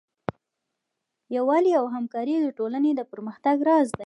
[1.35, 3.99] یووالی او همکاري د ټولنې د پرمختګ راز دی.